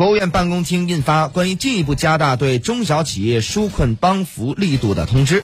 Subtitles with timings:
[0.00, 5.38] 国务院办公厅印发关于进一步加大对中小企业纾困帮扶力度的通知。